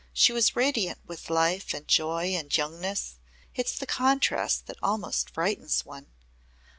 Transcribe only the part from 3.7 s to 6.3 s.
the contrast that almost frightens one.